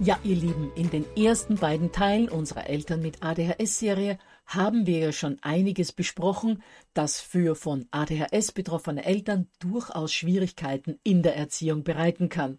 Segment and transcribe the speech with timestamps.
[0.00, 5.12] Ja, ihr Lieben, in den ersten beiden Teilen unserer Eltern mit ADHS-Serie haben wir ja
[5.12, 12.28] schon einiges besprochen, das für von ADHS betroffene Eltern durchaus Schwierigkeiten in der Erziehung bereiten
[12.28, 12.58] kann,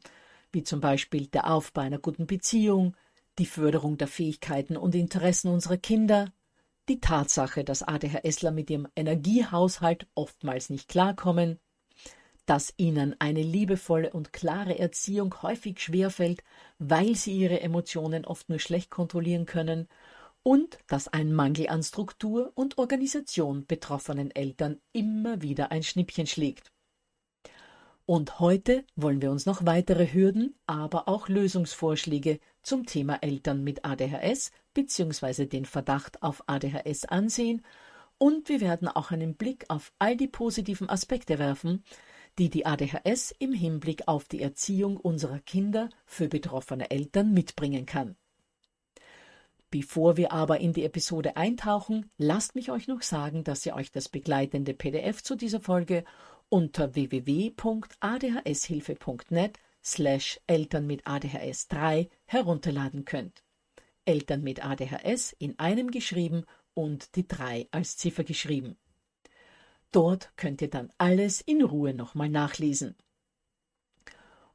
[0.51, 2.95] wie zum Beispiel der Aufbau einer guten Beziehung,
[3.37, 6.33] die Förderung der Fähigkeiten und Interessen unserer Kinder,
[6.89, 11.59] die Tatsache, dass ADHSler mit ihrem Energiehaushalt oftmals nicht klarkommen,
[12.47, 16.43] dass ihnen eine liebevolle und klare Erziehung häufig schwerfällt,
[16.79, 19.87] weil sie ihre Emotionen oft nur schlecht kontrollieren können
[20.43, 26.71] und dass ein Mangel an Struktur und Organisation betroffenen Eltern immer wieder ein Schnippchen schlägt.
[28.05, 33.83] Und heute wollen wir uns noch weitere Hürden, aber auch Lösungsvorschläge zum Thema Eltern mit
[33.83, 35.47] ADHS bzw.
[35.47, 37.61] den Verdacht auf ADHS ansehen
[38.17, 41.83] und wir werden auch einen Blick auf all die positiven Aspekte werfen,
[42.37, 48.17] die die ADHS im Hinblick auf die Erziehung unserer Kinder für betroffene Eltern mitbringen kann.
[49.69, 53.91] Bevor wir aber in die Episode eintauchen, lasst mich euch noch sagen, dass ihr euch
[53.91, 56.05] das begleitende PDF zu dieser Folge
[56.47, 63.43] unter www.adhshilfe.net slash Eltern mit ADHS 3 herunterladen könnt.
[64.05, 68.77] Eltern mit ADHS in einem geschrieben und die 3 als Ziffer geschrieben.
[69.91, 72.95] Dort könnt ihr dann alles in Ruhe nochmal nachlesen.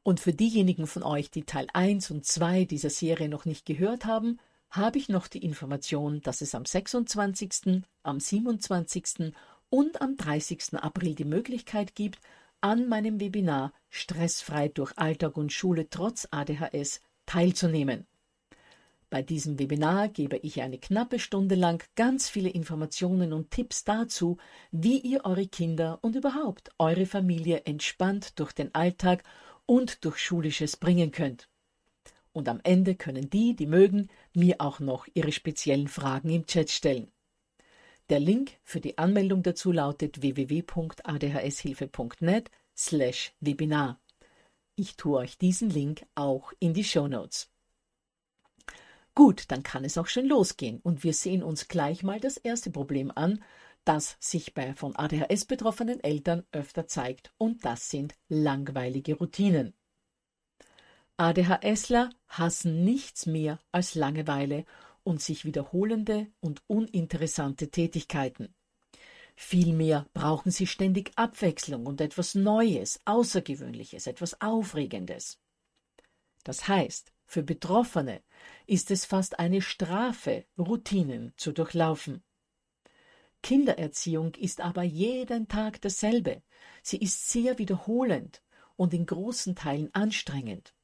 [0.03, 4.05] Und für diejenigen von euch, die Teil 1 und 2 dieser Serie noch nicht gehört
[4.05, 4.39] haben,
[4.69, 9.33] habe ich noch die Information, dass es am 26., am 27.
[9.69, 10.73] und am 30.
[10.73, 12.19] April die Möglichkeit gibt,
[12.59, 18.07] an meinem Webinar Stressfrei durch Alltag und Schule trotz ADHS teilzunehmen.
[19.13, 24.37] Bei diesem Webinar gebe ich eine knappe Stunde lang ganz viele Informationen und Tipps dazu,
[24.71, 29.23] wie ihr eure Kinder und überhaupt eure Familie entspannt durch den Alltag
[29.67, 31.47] und durch Schulisches bringen könnt.
[32.31, 36.71] Und am Ende können die, die mögen, mir auch noch ihre speziellen Fragen im Chat
[36.71, 37.11] stellen.
[38.09, 43.99] Der Link für die Anmeldung dazu lautet www.adhshilfe.net slash Webinar.
[44.75, 47.52] Ich tue euch diesen Link auch in die Show Notes.
[49.15, 52.71] Gut, dann kann es auch schon losgehen und wir sehen uns gleich mal das erste
[52.71, 53.43] Problem an,
[53.85, 59.73] das sich bei von ADHS betroffenen Eltern öfter zeigt und das sind langweilige Routinen.
[61.17, 64.65] ADHSler hassen nichts mehr als Langeweile
[65.03, 68.55] und sich wiederholende und uninteressante Tätigkeiten.
[69.35, 75.39] Vielmehr brauchen sie ständig Abwechslung und etwas Neues, Außergewöhnliches, etwas Aufregendes.
[76.43, 78.21] Das heißt, für Betroffene
[78.67, 82.23] ist es fast eine Strafe, Routinen zu durchlaufen.
[83.41, 86.43] Kindererziehung ist aber jeden Tag dasselbe.
[86.83, 88.43] Sie ist sehr wiederholend
[88.75, 90.75] und in großen Teilen anstrengend.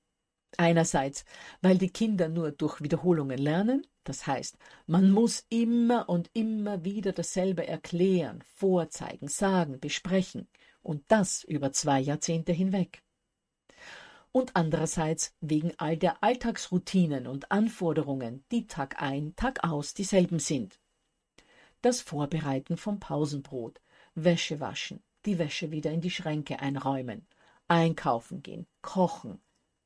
[0.57, 1.23] Einerseits,
[1.61, 4.57] weil die Kinder nur durch Wiederholungen lernen, Das heißt,
[4.87, 10.47] man muss immer und immer wieder dasselbe erklären, vorzeigen, sagen, besprechen,
[10.81, 13.03] und das über zwei Jahrzehnte hinweg.
[14.31, 20.79] Und andererseits wegen all der Alltagsroutinen und Anforderungen, die Tag ein, Tag aus dieselben sind.
[21.81, 23.81] Das Vorbereiten vom Pausenbrot,
[24.13, 27.25] Wäsche waschen, die Wäsche wieder in die Schränke einräumen,
[27.67, 29.41] einkaufen gehen, kochen,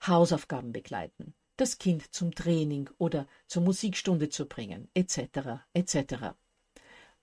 [0.05, 5.63] Hausaufgaben begleiten, das Kind zum Training oder zur Musikstunde zu bringen, etc.
[5.73, 6.33] etc.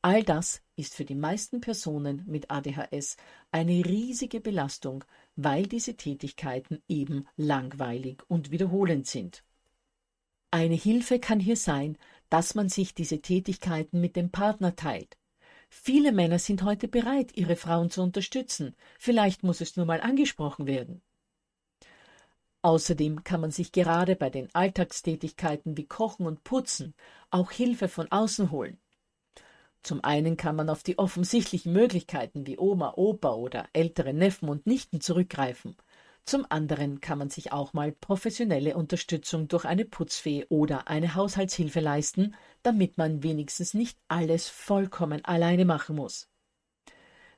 [0.03, 3.19] All das ist für die meisten Personen mit ADHS
[3.51, 5.05] eine riesige Belastung,
[5.45, 9.45] weil diese Tätigkeiten eben langweilig und wiederholend sind.
[10.51, 11.97] Eine Hilfe kann hier sein,
[12.29, 15.17] dass man sich diese Tätigkeiten mit dem Partner teilt.
[15.69, 18.75] Viele Männer sind heute bereit, ihre Frauen zu unterstützen.
[18.99, 21.01] Vielleicht muss es nur mal angesprochen werden.
[22.63, 26.95] Außerdem kann man sich gerade bei den Alltagstätigkeiten wie Kochen und Putzen
[27.31, 28.80] auch Hilfe von außen holen.
[29.83, 34.67] Zum einen kann man auf die offensichtlichen Möglichkeiten wie Oma, Opa oder ältere Neffen und
[34.67, 35.77] Nichten zurückgreifen.
[36.25, 41.81] Zum anderen kann man sich auch mal professionelle Unterstützung durch eine Putzfee oder eine Haushaltshilfe
[41.81, 46.29] leisten, damit man wenigstens nicht alles vollkommen alleine machen muss.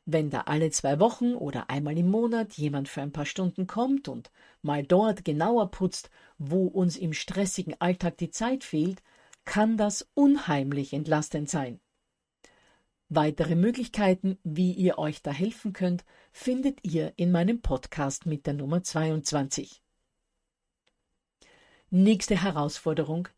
[0.05, 4.09] Wenn da alle zwei Wochen oder einmal im Monat jemand für ein paar Stunden kommt
[4.09, 9.01] und mal dort genauer putzt, wo uns im stressigen Alltag die Zeit fehlt,
[9.45, 11.81] kann das unheimlich entlastend sein.
[13.15, 18.55] Weitere Möglichkeiten, wie ihr euch da helfen könnt, findet ihr in meinem Podcast mit der
[18.55, 19.83] Nummer 22.
[21.91, 23.29] Nächste Herausforderung.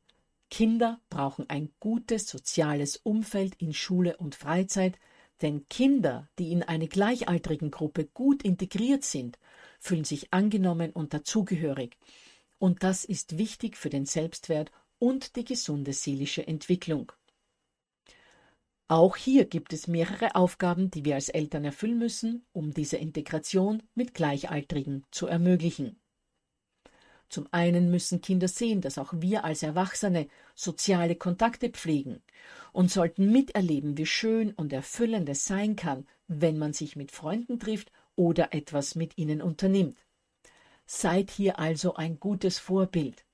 [0.48, 4.96] Kinder brauchen ein gutes soziales Umfeld in Schule und Freizeit,
[5.42, 9.40] denn Kinder, die in eine gleichaltrigen Gruppe gut integriert sind,
[9.80, 11.98] fühlen sich angenommen und dazugehörig.
[12.60, 17.10] Und das ist wichtig für den Selbstwert und die gesunde seelische Entwicklung.
[18.86, 23.82] Auch hier gibt es mehrere Aufgaben, die wir als Eltern erfüllen müssen, um diese Integration
[23.94, 26.00] mit Gleichaltrigen zu ermöglichen.
[27.30, 32.22] Zum einen müssen Kinder sehen, dass auch wir als Erwachsene soziale Kontakte pflegen
[32.72, 37.58] und sollten miterleben, wie schön und erfüllend es sein kann, wenn man sich mit Freunden
[37.58, 39.98] trifft oder etwas mit ihnen unternimmt.
[40.86, 43.24] Seid hier also ein gutes Vorbild.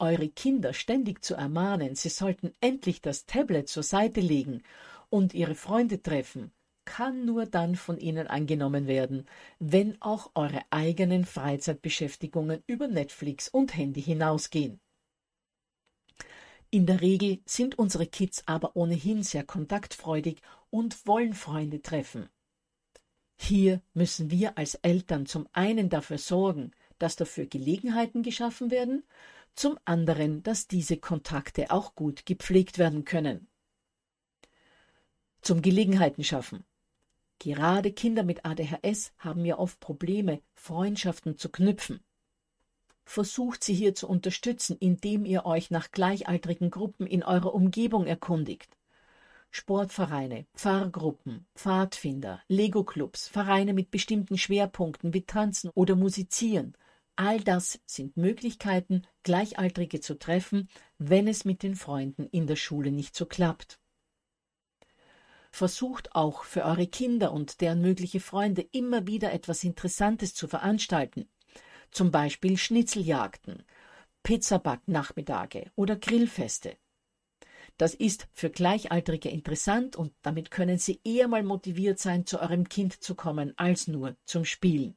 [0.00, 4.62] Eure Kinder ständig zu ermahnen, sie sollten endlich das Tablet zur Seite legen
[5.10, 6.52] und ihre Freunde treffen,
[6.84, 9.26] kann nur dann von ihnen angenommen werden,
[9.58, 14.80] wenn auch eure eigenen Freizeitbeschäftigungen über Netflix und Handy hinausgehen.
[16.70, 22.28] In der Regel sind unsere Kids aber ohnehin sehr kontaktfreudig und wollen Freunde treffen.
[23.36, 29.02] Hier müssen wir als Eltern zum einen dafür sorgen, dass dafür Gelegenheiten geschaffen werden,
[29.54, 33.48] zum anderen, dass diese Kontakte auch gut gepflegt werden können.
[35.42, 36.64] Zum Gelegenheiten schaffen.
[37.38, 42.00] Gerade Kinder mit ADHS haben ja oft Probleme, Freundschaften zu knüpfen.
[43.04, 48.76] Versucht sie hier zu unterstützen, indem ihr euch nach gleichaltrigen Gruppen in eurer Umgebung erkundigt.
[49.50, 56.76] Sportvereine, Pfarrgruppen, Pfadfinder, Lego-Clubs, Vereine mit bestimmten Schwerpunkten wie Tanzen oder Musizieren.
[57.16, 60.68] All das sind Möglichkeiten, Gleichaltrige zu treffen,
[60.98, 63.78] wenn es mit den Freunden in der Schule nicht so klappt.
[65.50, 71.28] Versucht auch für eure Kinder und deren mögliche Freunde immer wieder etwas Interessantes zu veranstalten.
[71.90, 73.64] Zum Beispiel Schnitzeljagden,
[74.22, 76.76] Pizzaback-Nachmittage oder Grillfeste.
[77.76, 82.68] Das ist für Gleichaltrige interessant und damit können sie eher mal motiviert sein, zu eurem
[82.68, 84.96] Kind zu kommen, als nur zum Spielen.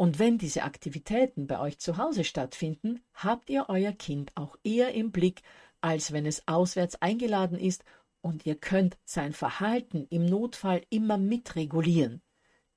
[0.00, 4.94] Und wenn diese Aktivitäten bei euch zu Hause stattfinden, habt ihr euer Kind auch eher
[4.94, 5.42] im Blick,
[5.82, 7.84] als wenn es auswärts eingeladen ist
[8.22, 12.22] und ihr könnt sein Verhalten im Notfall immer mitregulieren.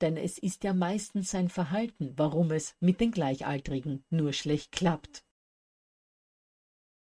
[0.02, 5.24] Denn es ist ja meistens sein Verhalten, warum es mit den Gleichaltrigen nur schlecht klappt.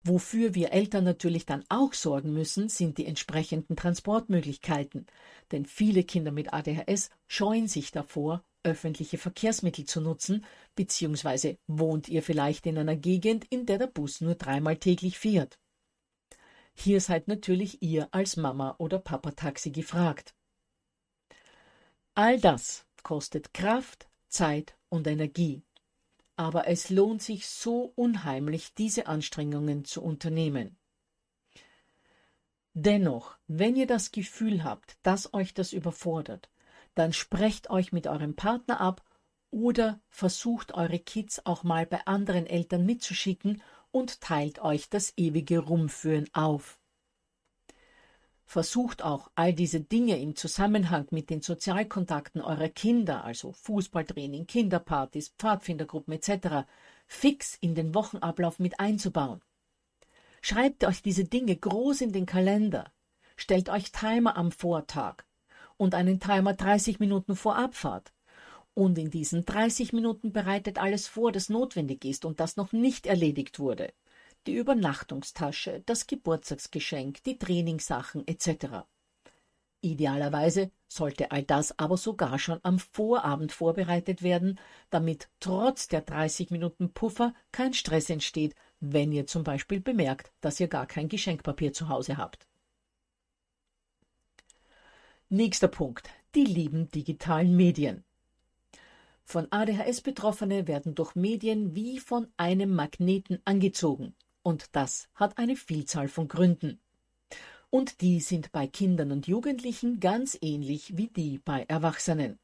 [0.03, 5.05] Wofür wir Eltern natürlich dann auch sorgen müssen, sind die entsprechenden Transportmöglichkeiten.
[5.53, 12.23] Denn viele Kinder mit ADHS scheuen sich davor, öffentliche Verkehrsmittel zu nutzen, beziehungsweise wohnt ihr
[12.23, 15.59] vielleicht in einer Gegend, in der der Bus nur dreimal täglich fährt.
[16.73, 20.33] Hier seid natürlich ihr als Mama oder Papa Taxi gefragt.
[22.13, 25.63] All das kostet Kraft, Zeit und Energie.
[26.35, 30.77] Aber es lohnt sich so unheimlich, diese Anstrengungen zu unternehmen.
[32.73, 36.49] Dennoch, wenn ihr das Gefühl habt, dass euch das überfordert,
[36.99, 39.01] dann sprecht euch mit eurem Partner ab
[39.51, 45.59] oder versucht eure Kids auch mal bei anderen Eltern mitzuschicken und teilt euch das ewige
[45.59, 46.77] Rumführen auf.
[48.43, 55.29] Versucht auch all diese Dinge im Zusammenhang mit den Sozialkontakten eurer Kinder, also Fußballtraining, Kinderpartys,
[55.37, 56.67] Pfadfindergruppen etc.,
[57.07, 59.41] fix in den Wochenablauf mit einzubauen.
[60.41, 62.91] Schreibt euch diese Dinge groß in den Kalender.
[63.37, 65.28] Stellt euch Timer am Vortag
[65.79, 68.11] und einen Timer 30 Minuten vor Abfahrt.
[68.73, 73.07] Und in diesen 30 Minuten bereitet alles vor, das notwendig ist und das noch nicht
[73.07, 73.93] erledigt wurde.
[74.45, 78.85] Die Übernachtungstasche, das Geburtstagsgeschenk, die Trainingssachen etc.
[79.81, 84.59] Idealerweise sollte all das aber sogar schon am Vorabend vorbereitet werden,
[84.89, 90.59] damit trotz der 30 Minuten Puffer kein Stress entsteht, wenn ihr zum Beispiel bemerkt, dass
[90.59, 92.48] ihr gar kein Geschenkpapier zu Hause habt.
[95.31, 96.09] Nächster Punkt.
[96.33, 98.03] Die lieben digitalen Medien.
[99.23, 104.15] Von ADHS-Betroffene werden durch Medien wie von einem Magneten angezogen.
[104.41, 106.79] Und das hat eine Vielzahl von Gründen.
[107.69, 112.39] Und die sind bei Kindern und Jugendlichen ganz ähnlich wie die bei Erwachsenen.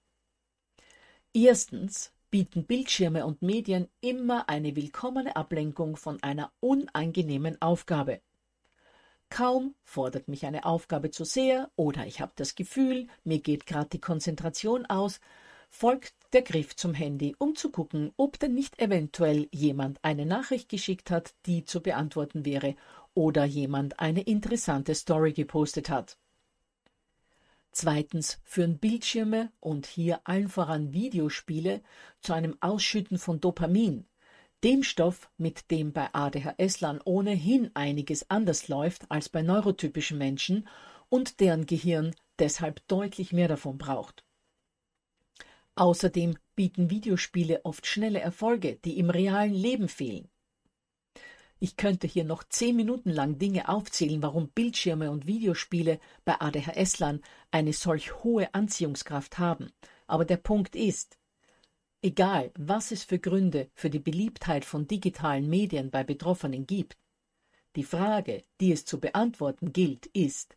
[1.33, 8.21] Erstens bieten Bildschirme und Medien immer eine willkommene Ablenkung von einer unangenehmen Aufgabe.
[9.35, 13.89] Kaum fordert mich eine Aufgabe zu sehr oder ich habe das Gefühl, mir geht gerade
[13.89, 15.19] die Konzentration aus,
[15.69, 20.69] folgt der Griff zum Handy, um zu gucken, ob denn nicht eventuell jemand eine Nachricht
[20.69, 22.77] geschickt hat, die zu beantworten wäre,
[23.13, 26.17] oder jemand eine interessante Story gepostet hat.
[27.73, 31.81] Zweitens führen Bildschirme und hier allen voran Videospiele
[32.21, 34.07] zu einem Ausschütten von Dopamin,
[34.65, 40.67] dem Stoff, mit dem bei ADHS-Lern ohnehin einiges anders läuft als bei neurotypischen Menschen
[41.07, 44.25] und deren Gehirn deshalb deutlich mehr davon braucht.
[45.75, 50.29] Außerdem bieten Videospiele oft schnelle Erfolge, die im realen Leben fehlen.
[51.59, 57.21] Ich könnte hier noch zehn Minuten lang Dinge aufzählen, warum Bildschirme und Videospiele bei ADHS-Lern
[57.51, 59.71] eine solch hohe Anziehungskraft haben.
[60.07, 61.19] Aber der Punkt ist,
[62.05, 66.97] egal was es für Gründe für die Beliebtheit von digitalen Medien bei Betroffenen gibt,
[67.75, 70.55] die Frage, die es zu beantworten gilt, ist,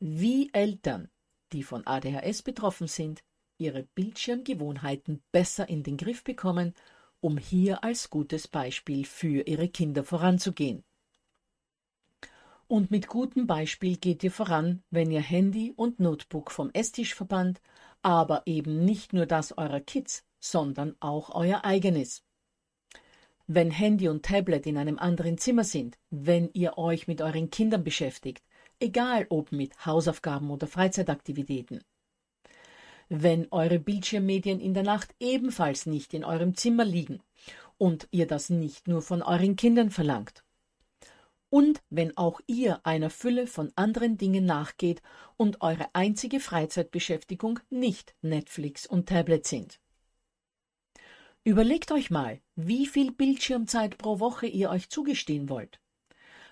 [0.00, 1.10] wie Eltern,
[1.52, 3.22] die von ADHS betroffen sind,
[3.58, 6.74] ihre Bildschirmgewohnheiten besser in den Griff bekommen,
[7.20, 10.82] um hier als gutes Beispiel für ihre Kinder voranzugehen.
[12.68, 17.60] Und mit gutem Beispiel geht ihr voran, wenn ihr Handy und Notebook vom Esstisch verbannt,
[18.02, 22.22] aber eben nicht nur das eurer Kids, sondern auch euer eigenes.
[23.46, 27.84] Wenn Handy und Tablet in einem anderen Zimmer sind, wenn ihr euch mit euren Kindern
[27.84, 28.42] beschäftigt,
[28.80, 31.84] egal ob mit Hausaufgaben oder Freizeitaktivitäten,
[33.08, 37.22] wenn eure Bildschirmmedien in der Nacht ebenfalls nicht in eurem Zimmer liegen
[37.78, 40.42] und ihr das nicht nur von euren Kindern verlangt.
[41.48, 45.00] Und wenn auch ihr einer Fülle von anderen Dingen nachgeht
[45.36, 49.78] und eure einzige Freizeitbeschäftigung nicht Netflix und Tablet sind.
[51.46, 55.78] Überlegt euch mal, wie viel Bildschirmzeit pro Woche ihr euch zugestehen wollt,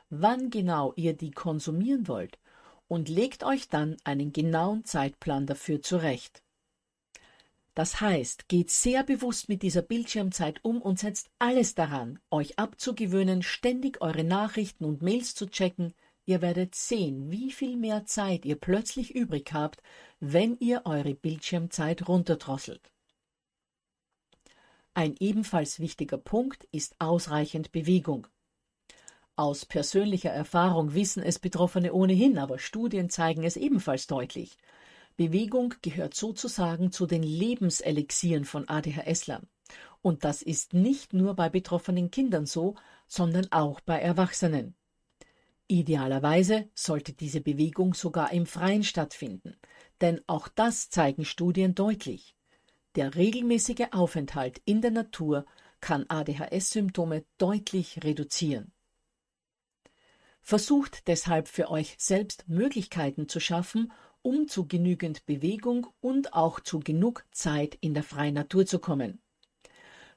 [0.09, 2.39] wann genau ihr die konsumieren wollt
[2.87, 6.45] und legt euch dann einen genauen Zeitplan dafür zurecht.
[7.75, 13.43] Das heißt, geht sehr bewusst mit dieser Bildschirmzeit um und setzt alles daran, euch abzugewöhnen,
[13.43, 15.93] ständig eure Nachrichten und Mails zu checken.
[16.25, 19.83] Ihr werdet sehen, wie viel mehr Zeit ihr plötzlich übrig habt,
[20.21, 22.94] wenn ihr eure Bildschirmzeit runterdrosselt.
[24.97, 28.29] Ein ebenfalls wichtiger Punkt ist ausreichend Bewegung.
[29.35, 34.57] Aus persönlicher Erfahrung wissen es Betroffene ohnehin, aber Studien zeigen es ebenfalls deutlich.
[35.17, 39.49] Bewegung gehört sozusagen zu den Lebenselixieren von ADHS-Lern.
[40.01, 42.77] Und das ist nicht nur bei betroffenen Kindern so,
[43.09, 44.77] sondern auch bei Erwachsenen.
[45.67, 49.57] Idealerweise sollte diese Bewegung sogar im Freien stattfinden,
[50.01, 52.34] denn auch das zeigen Studien deutlich.
[52.95, 55.47] Der regelmäßige Aufenthalt in der Natur
[55.81, 58.73] kann ADHS-Symptome deutlich reduzieren.
[60.41, 66.81] Versucht deshalb für euch selbst Möglichkeiten zu schaffen, um zu genügend Bewegung und auch zu
[66.81, 69.21] genug Zeit in der freien Natur zu kommen.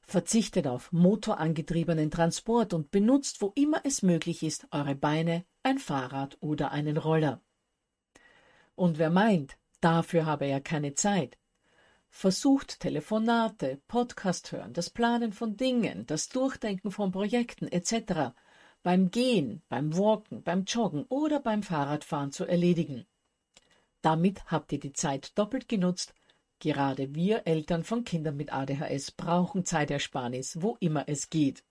[0.01, 6.37] Verzichtet auf motorangetriebenen Transport und benutzt, wo immer es möglich ist, eure Beine, ein Fahrrad
[6.39, 7.41] oder einen Roller.
[8.75, 11.37] Und wer meint, dafür habe er keine Zeit,
[12.17, 18.33] versucht Telefonate, Podcast hören, das Planen von Dingen, das Durchdenken von Projekten etc.
[18.81, 23.05] beim Gehen, beim Walken, beim Joggen oder beim Fahrradfahren zu erledigen.
[24.01, 26.15] Damit habt ihr die Zeit doppelt genutzt.
[26.57, 31.63] Gerade wir Eltern von Kindern mit ADHS brauchen Zeitersparnis, wo immer es geht.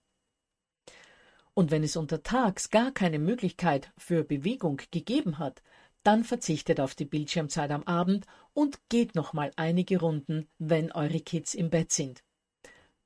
[1.53, 5.61] Und wenn es untertags gar keine Möglichkeit für Bewegung gegeben hat,
[6.07, 11.19] dann verzichtet auf die Bildschirmzeit am Abend und geht noch mal einige Runden, wenn eure
[11.19, 12.23] Kids im Bett sind.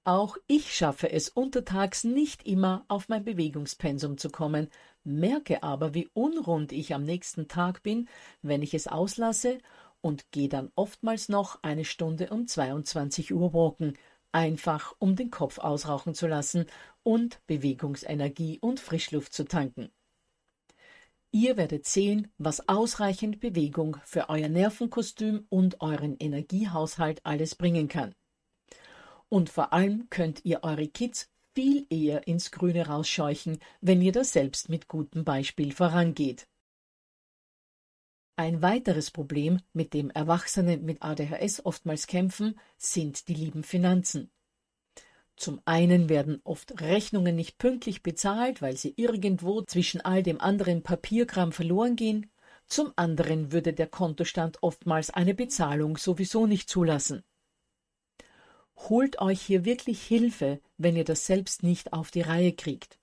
[0.03, 4.67] Auch ich schaffe es untertags nicht immer auf mein Bewegungspensum zu kommen,
[5.03, 8.07] merke aber, wie unrund ich am nächsten Tag bin,
[8.43, 9.57] wenn ich es auslasse
[10.01, 13.97] und gehe dann oftmals noch eine Stunde um 22 Uhr walken,
[14.31, 16.67] einfach um den Kopf ausrauchen zu lassen
[17.01, 19.89] und Bewegungsenergie und Frischluft zu tanken.
[21.33, 28.13] Ihr werdet sehen, was ausreichend Bewegung für euer Nervenkostüm und euren Energiehaushalt alles bringen kann.
[29.29, 34.33] Und vor allem könnt ihr eure Kids viel eher ins Grüne rausscheuchen, wenn ihr das
[34.33, 36.47] selbst mit gutem Beispiel vorangeht.
[38.35, 44.31] Ein weiteres Problem, mit dem Erwachsene mit ADHS oftmals kämpfen, sind die lieben Finanzen.
[45.35, 50.83] Zum einen werden oft Rechnungen nicht pünktlich bezahlt, weil sie irgendwo zwischen all dem anderen
[50.83, 52.31] Papierkram verloren gehen,
[52.67, 57.23] zum anderen würde der Kontostand oftmals eine Bezahlung sowieso nicht zulassen.
[58.89, 62.97] Holt euch hier wirklich Hilfe, wenn ihr das selbst nicht auf die Reihe kriegt.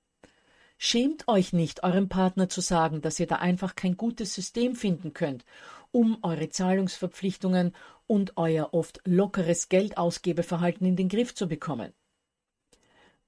[0.78, 5.12] Schämt euch nicht, eurem Partner zu sagen, dass ihr da einfach kein gutes System finden
[5.12, 5.44] könnt,
[5.90, 7.74] um eure Zahlungsverpflichtungen
[8.06, 11.92] und euer oft lockeres Geldausgebeverhalten in den Griff zu bekommen.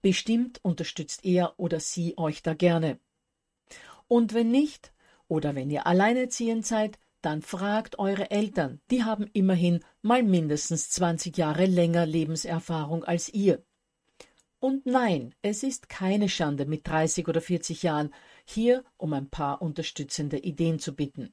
[0.02, 2.98] Bestimmt unterstützt er oder sie euch da gerne.
[4.08, 4.92] Und wenn nicht,
[5.28, 11.36] oder wenn ihr alleinerziehend seid, dann fragt eure Eltern, die haben immerhin mal mindestens 20
[11.36, 13.62] Jahre länger Lebenserfahrung als ihr.
[14.58, 18.12] Und nein, es ist keine Schande, mit 30 oder 40 Jahren
[18.44, 21.32] hier um ein paar unterstützende Ideen zu bitten.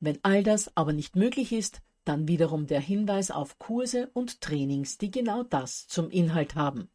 [0.00, 4.98] Wenn all das aber nicht möglich ist, dann wiederum der Hinweis auf Kurse und Trainings,
[4.98, 6.90] die genau das zum Inhalt haben.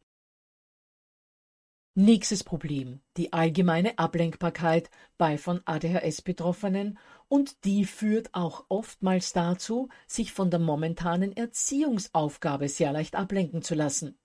[1.98, 9.88] Nächstes Problem, die allgemeine Ablenkbarkeit bei von ADHS Betroffenen und die führt auch oftmals dazu,
[10.06, 14.18] sich von der momentanen Erziehungsaufgabe sehr leicht ablenken zu lassen.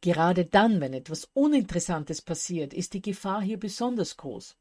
[0.00, 4.56] Gerade dann, wenn etwas Uninteressantes passiert, ist die Gefahr hier besonders groß.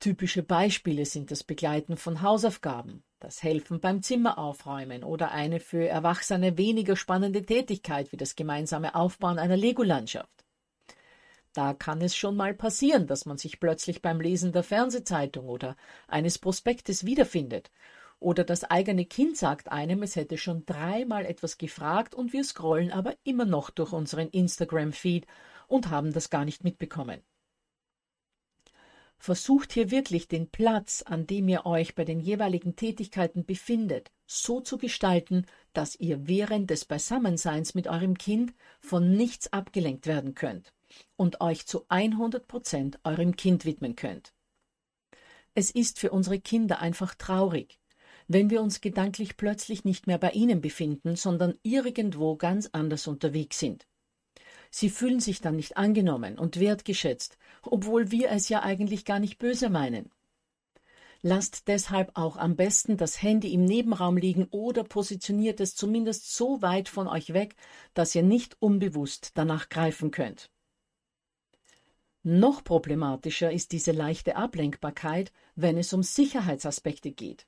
[0.00, 6.58] Typische Beispiele sind das Begleiten von Hausaufgaben, das Helfen beim Zimmeraufräumen oder eine für Erwachsene
[6.58, 10.44] weniger spannende Tätigkeit wie das gemeinsame Aufbauen einer Lego-Landschaft.
[11.54, 15.76] Da kann es schon mal passieren, dass man sich plötzlich beim Lesen der Fernsehzeitung oder
[16.06, 17.70] eines Prospektes wiederfindet.
[18.20, 22.92] Oder das eigene Kind sagt einem, es hätte schon dreimal etwas gefragt und wir scrollen
[22.92, 25.26] aber immer noch durch unseren Instagram-Feed
[25.66, 27.22] und haben das gar nicht mitbekommen.
[29.18, 34.60] Versucht hier wirklich den Platz, an dem ihr euch bei den jeweiligen Tätigkeiten befindet, so
[34.60, 40.72] zu gestalten, dass ihr während des Beisammenseins mit eurem Kind von nichts abgelenkt werden könnt
[41.16, 44.32] und euch zu 100 Prozent eurem Kind widmen könnt.
[45.54, 47.78] Es ist für unsere Kinder einfach traurig,
[48.26, 53.58] wenn wir uns gedanklich plötzlich nicht mehr bei ihnen befinden, sondern irgendwo ganz anders unterwegs
[53.58, 53.86] sind.
[54.76, 59.38] Sie fühlen sich dann nicht angenommen und wertgeschätzt, obwohl wir es ja eigentlich gar nicht
[59.38, 60.10] böse meinen.
[61.22, 66.60] Lasst deshalb auch am besten das Handy im Nebenraum liegen oder positioniert es zumindest so
[66.60, 67.54] weit von euch weg,
[67.94, 70.50] dass ihr nicht unbewusst danach greifen könnt.
[72.24, 77.46] Noch problematischer ist diese leichte Ablenkbarkeit, wenn es um Sicherheitsaspekte geht.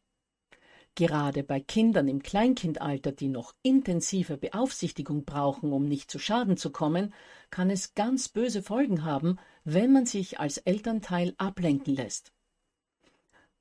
[0.98, 6.70] Gerade bei Kindern im Kleinkindalter, die noch intensive Beaufsichtigung brauchen, um nicht zu Schaden zu
[6.70, 7.12] kommen,
[7.50, 12.32] kann es ganz böse Folgen haben, wenn man sich als Elternteil ablenken lässt.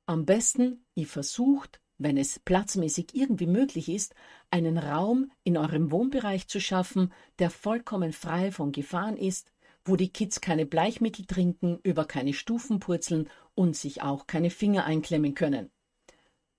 [0.05, 4.15] Am besten, ihr versucht, wenn es platzmäßig irgendwie möglich ist,
[4.49, 9.51] einen Raum in eurem Wohnbereich zu schaffen, der vollkommen frei von Gefahren ist,
[9.83, 14.85] wo die Kids keine Bleichmittel trinken, über keine Stufen purzeln und sich auch keine Finger
[14.85, 15.69] einklemmen können.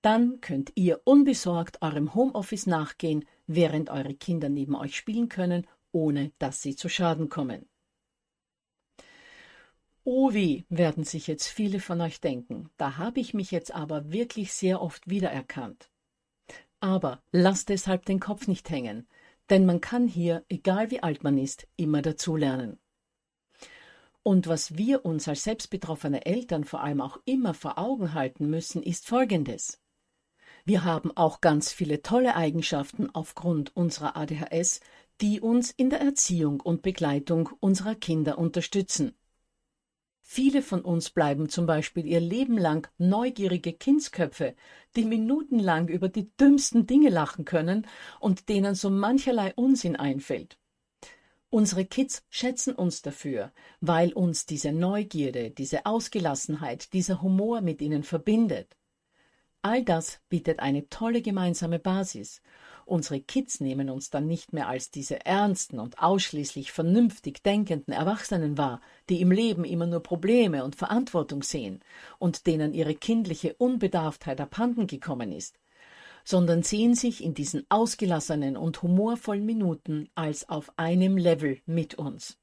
[0.07, 6.31] Dann könnt ihr unbesorgt eurem Homeoffice nachgehen, während eure Kinder neben euch spielen können, ohne
[6.39, 7.69] dass sie zu Schaden kommen.
[10.05, 14.13] Oh wie, werden sich jetzt viele von euch denken, da habe ich mich jetzt aber
[14.13, 15.91] wirklich sehr oft wiedererkannt.
[16.79, 19.09] Aber lasst deshalb den Kopf nicht hängen,
[19.51, 22.79] denn man kann hier, egal wie alt man ist, immer dazulernen.
[24.23, 28.85] Und was wir uns als selbstbetroffene Eltern vor allem auch immer vor Augen halten müssen,
[28.85, 29.81] ist Folgendes.
[30.67, 34.81] Wir haben auch ganz viele tolle Eigenschaften aufgrund unserer ADHS,
[35.21, 39.15] die uns in der Erziehung und Begleitung unserer Kinder unterstützen.
[40.23, 44.57] Viele von uns bleiben zum Beispiel ihr Leben lang neugierige Kindsköpfe,
[44.97, 47.87] die minutenlang über die dümmsten Dinge lachen können
[48.19, 50.59] und denen so mancherlei Unsinn einfällt.
[51.49, 58.03] Unsere Kids schätzen uns dafür, weil uns diese Neugierde, diese Ausgelassenheit, dieser Humor mit ihnen
[58.03, 58.77] verbindet.
[59.69, 62.41] All das bietet eine tolle gemeinsame Basis.
[62.85, 68.57] Unsere Kids nehmen uns dann nicht mehr als diese ernsten und ausschließlich vernünftig denkenden Erwachsenen
[68.59, 71.81] wahr, die im Leben immer nur Probleme und Verantwortung sehen
[72.21, 75.59] und denen ihre kindliche Unbedarftheit abhanden gekommen ist,
[76.25, 82.39] sondern sehen sich in diesen ausgelassenen und humorvollen Minuten als auf einem Level mit uns.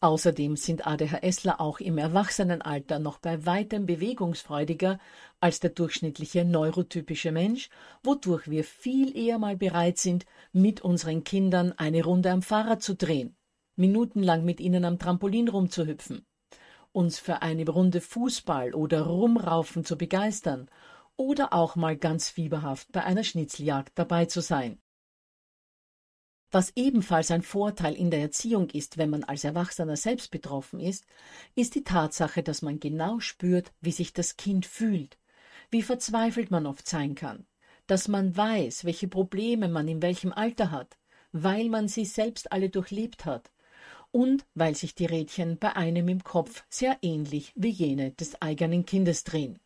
[0.00, 5.00] Außerdem sind ADHSler auch im Erwachsenenalter noch bei weitem bewegungsfreudiger
[5.40, 7.68] als der durchschnittliche neurotypische Mensch,
[8.04, 12.94] wodurch wir viel eher mal bereit sind, mit unseren Kindern eine Runde am Fahrrad zu
[12.94, 13.36] drehen,
[13.74, 16.24] minutenlang mit ihnen am Trampolin rumzuhüpfen,
[16.92, 20.70] uns für eine Runde Fußball oder Rumraufen zu begeistern
[21.16, 24.78] oder auch mal ganz fieberhaft bei einer Schnitzeljagd dabei zu sein.
[26.50, 31.04] Was ebenfalls ein Vorteil in der Erziehung ist, wenn man als Erwachsener selbst betroffen ist,
[31.54, 35.18] ist die Tatsache, dass man genau spürt, wie sich das Kind fühlt,
[35.70, 37.46] wie verzweifelt man oft sein kann,
[37.86, 40.96] dass man weiß, welche Probleme man in welchem Alter hat,
[41.32, 43.50] weil man sie selbst alle durchlebt hat
[44.10, 48.86] und weil sich die Rädchen bei einem im Kopf sehr ähnlich wie jene des eigenen
[48.86, 49.58] Kindes drehen.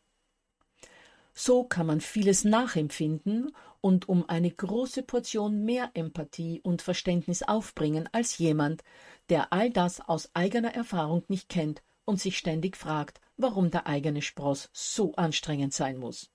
[1.35, 8.09] So kann man vieles nachempfinden und um eine große Portion mehr Empathie und Verständnis aufbringen
[8.12, 8.83] als jemand,
[9.29, 14.23] der all das aus eigener Erfahrung nicht kennt und sich ständig fragt, warum der eigene
[14.23, 16.31] Spross so anstrengend sein muss.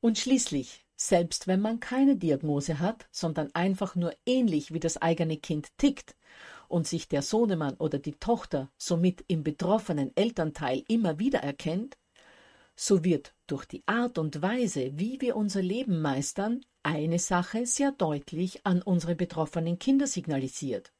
[0.00, 5.36] Und schließlich, selbst wenn man keine Diagnose hat, sondern einfach nur ähnlich wie das eigene
[5.36, 6.16] Kind tickt
[6.68, 11.96] und sich der Sohnemann oder die Tochter somit im betroffenen Elternteil immer wieder erkennt,
[12.76, 17.90] so wird durch die Art und Weise, wie wir unser Leben meistern, eine Sache sehr
[17.90, 20.92] deutlich an unsere betroffenen Kinder signalisiert.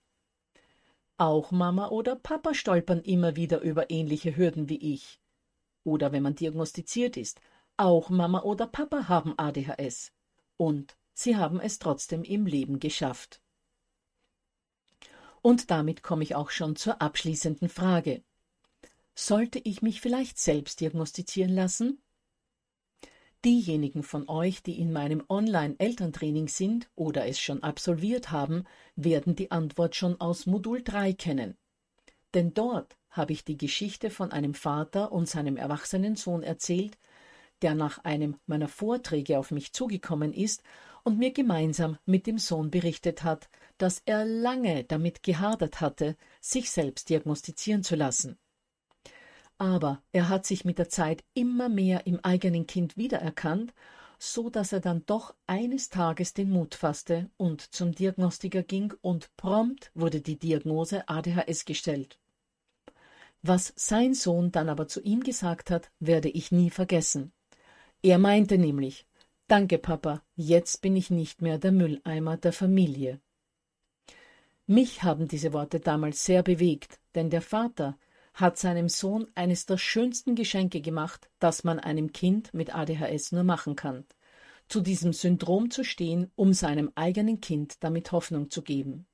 [1.18, 5.20] Auch Mama oder Papa stolpern immer wieder über ähnliche Hürden wie ich.
[5.84, 7.40] Oder wenn man diagnostiziert ist,
[7.76, 10.12] auch Mama oder Papa haben ADHS.
[10.56, 13.40] Und sie haben es trotzdem im Leben geschafft.
[15.42, 18.24] Und damit komme ich auch schon zur abschließenden Frage.
[19.18, 22.02] Sollte ich mich vielleicht selbst diagnostizieren lassen?
[23.46, 29.50] Diejenigen von euch, die in meinem Online-Elterntraining sind oder es schon absolviert haben, werden die
[29.50, 31.56] Antwort schon aus Modul 3 kennen.
[32.34, 36.98] Denn dort habe ich die Geschichte von einem Vater und seinem erwachsenen Sohn erzählt,
[37.62, 40.62] der nach einem meiner Vorträge auf mich zugekommen ist
[41.04, 43.48] und mir gemeinsam mit dem Sohn berichtet hat,
[43.78, 48.38] dass er lange damit gehadert hatte, sich selbst diagnostizieren zu lassen.
[49.58, 53.72] Aber er hat sich mit der Zeit immer mehr im eigenen Kind wiedererkannt,
[54.18, 59.34] so dass er dann doch eines Tages den Mut fasste und zum Diagnostiker ging und
[59.36, 62.18] prompt wurde die Diagnose ADHS gestellt.
[63.42, 67.32] Was sein Sohn dann aber zu ihm gesagt hat, werde ich nie vergessen.
[68.02, 69.06] Er meinte nämlich,
[69.48, 73.20] Danke, Papa, jetzt bin ich nicht mehr der Mülleimer der Familie.
[74.66, 77.96] Mich haben diese Worte damals sehr bewegt, denn der Vater,
[78.36, 83.44] hat seinem Sohn eines der schönsten Geschenke gemacht, das man einem Kind mit ADHS nur
[83.44, 84.04] machen kann.
[84.68, 89.06] Zu diesem Syndrom zu stehen, um seinem eigenen Kind damit Hoffnung zu geben.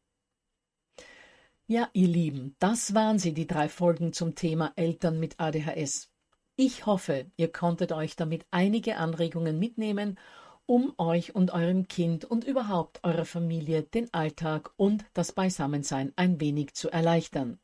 [1.68, 6.10] Ja, ihr Lieben, das waren sie, die drei Folgen zum Thema Eltern mit ADHS.
[6.56, 10.18] Ich hoffe, ihr konntet euch damit einige Anregungen mitnehmen,
[10.66, 16.40] um euch und eurem Kind und überhaupt eurer Familie den Alltag und das Beisammensein ein
[16.40, 17.60] wenig zu erleichtern.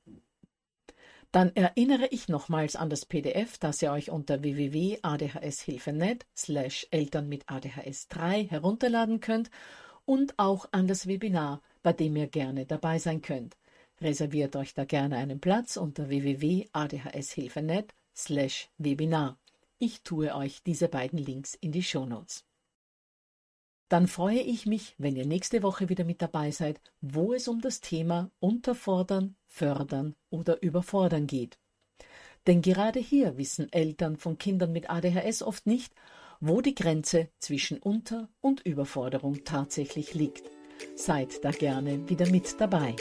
[1.31, 7.45] Dann erinnere ich nochmals an das PDF, das ihr euch unter www.adhshilfe.net slash Eltern mit
[7.51, 9.51] ADHS 3 herunterladen könnt
[10.07, 13.59] und auch an das Webinar, bei dem ihr gerne dabei sein könnt.
[14.01, 19.39] Reserviert euch da gerne einen Platz unter www.adhshilfe.net slash Webinar.
[19.79, 22.48] Ich tue euch diese beiden Links in die Shownotes.
[23.89, 27.61] Dann freue ich mich, wenn ihr nächste Woche wieder mit dabei seid, wo es um
[27.61, 31.59] das Thema Unterfordern, Fördern oder Überfordern geht.
[32.47, 35.95] Denn gerade hier wissen Eltern von Kindern mit ADHS oft nicht,
[36.41, 40.45] wo die Grenze zwischen Unter- und Überforderung tatsächlich liegt.
[40.95, 42.95] Seid da gerne wieder mit dabei.